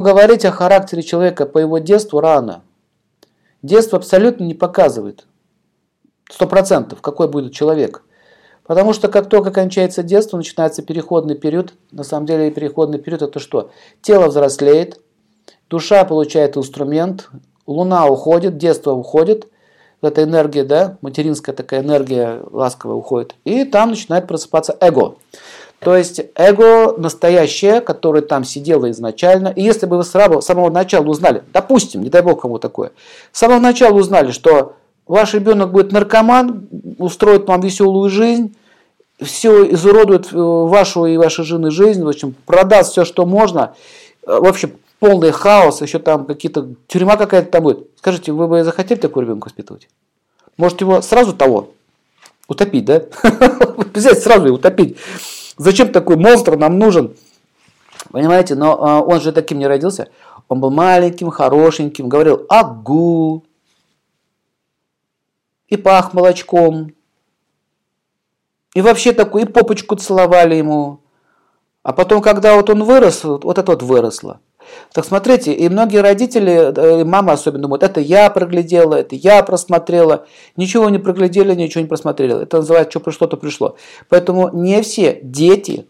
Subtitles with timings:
[0.00, 2.62] Говорить о характере человека по его детству рано.
[3.62, 5.26] Детство абсолютно не показывает.
[6.30, 8.04] Сто процентов, какой будет человек.
[8.62, 11.72] Потому что как только кончается детство, начинается переходный период.
[11.90, 13.72] На самом деле переходный период это что?
[14.00, 15.00] Тело взрослеет,
[15.68, 17.28] душа получает инструмент,
[17.66, 19.48] луна уходит, детство уходит,
[20.00, 25.16] эта энергия, да, материнская такая энергия ласковая уходит, и там начинает просыпаться эго.
[25.80, 29.48] То есть эго настоящее, которое там сидело изначально.
[29.48, 32.90] И если бы вы с самого начала узнали, допустим, не дай бог кому такое,
[33.32, 34.74] с самого начала узнали, что
[35.06, 36.68] ваш ребенок будет наркоман,
[36.98, 38.56] устроит вам веселую жизнь,
[39.20, 43.74] все изуродует э, вашу и вашей жены жизнь, в общем, продаст все, что можно,
[44.24, 47.86] в общем, полный хаос, еще там какие-то, тюрьма какая-то там будет.
[47.96, 49.88] Скажите, вы бы захотели такого ребенка воспитывать?
[50.56, 51.70] Может его сразу того
[52.48, 53.02] утопить, да?
[53.94, 54.96] Взять сразу и утопить.
[55.58, 57.16] Зачем такой монстр нам нужен?
[58.10, 60.08] Понимаете, но э, он же таким не родился.
[60.48, 63.44] Он был маленьким, хорошеньким, говорил агу.
[65.66, 66.92] И пах молочком.
[68.74, 71.00] И вообще такой, и попочку целовали ему.
[71.82, 74.40] А потом, когда вот он вырос, вот это вот выросло.
[74.92, 80.26] Так смотрите, и многие родители, и мама особенно думают, это я проглядела, это я просмотрела.
[80.56, 82.42] Ничего не проглядели, ничего не просмотрели.
[82.42, 83.76] Это называется, что пришло, то пришло.
[84.08, 85.86] Поэтому не все дети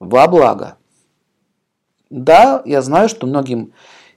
[0.00, 0.76] во благо.
[2.10, 3.72] Да, я знаю, что многим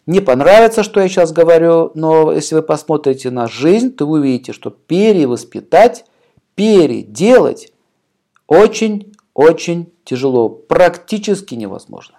[0.06, 4.54] не понравится, что я сейчас говорю, но если вы посмотрите на жизнь, то вы увидите,
[4.54, 6.06] что перевоспитать,
[6.56, 7.74] переделать
[8.48, 12.18] очень-очень тяжело, практически невозможно.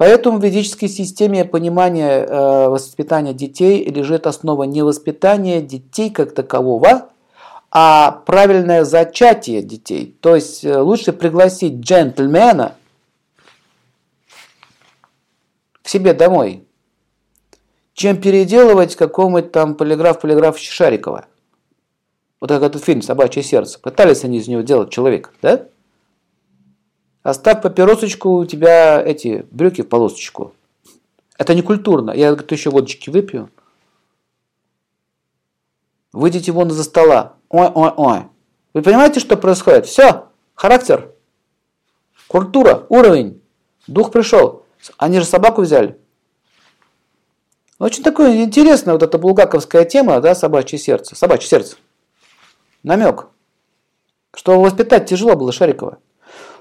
[0.00, 7.10] Поэтому в ведической системе понимания э, воспитания детей лежит основа не воспитания детей как такового,
[7.70, 10.16] а правильное зачатие детей.
[10.22, 12.76] То есть э, лучше пригласить джентльмена
[15.82, 16.64] к себе домой,
[17.92, 21.26] чем переделывать какого-нибудь там полиграф-полиграф Шарикова.
[22.40, 23.78] Вот как этот фильм «Собачье сердце».
[23.78, 25.66] Пытались они из него делать человека, да?
[27.22, 30.54] Оставь папиросочку, у тебя эти брюки в полосочку.
[31.36, 32.10] Это не культурно.
[32.12, 33.50] Я говорю, еще водочки выпью.
[36.12, 37.34] Выйдите вон из-за стола.
[37.50, 38.20] Ой, ой, ой.
[38.72, 39.86] Вы понимаете, что происходит?
[39.86, 40.28] Все.
[40.54, 41.12] Характер.
[42.26, 42.86] Культура.
[42.88, 43.42] Уровень.
[43.86, 44.64] Дух пришел.
[44.96, 45.98] Они же собаку взяли.
[47.78, 51.16] Очень такое интересная вот эта булгаковская тема, да, собачье сердце.
[51.16, 51.76] Собачье сердце.
[52.82, 53.28] Намек.
[54.34, 55.98] Что воспитать тяжело было Шарикова.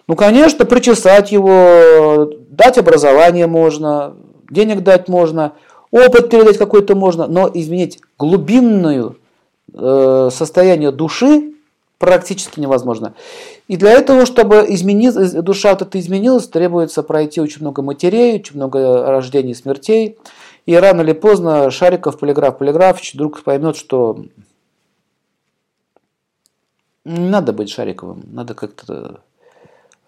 [0.10, 4.16] Ну, конечно, причесать его, дать образование можно,
[4.50, 5.54] денег дать можно,
[5.92, 9.20] опыт передать какой-то можно, но изменить глубинную
[9.72, 11.54] э, состояние души
[12.00, 13.14] практически невозможно.
[13.68, 18.56] И для этого, чтобы изменить, душа вот эта изменилась, требуется пройти очень много матерей, очень
[18.56, 20.18] много рождений и смертей.
[20.66, 24.26] И рано или поздно Шариков, Полиграф, Полиграфович вдруг поймет, что
[27.06, 29.20] не надо быть Шариковым, надо как-то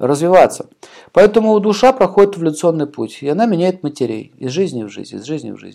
[0.01, 0.69] развиваться.
[1.13, 5.51] Поэтому душа проходит эволюционный путь, и она меняет матерей из жизни в жизнь, из жизни
[5.51, 5.69] в жизнь.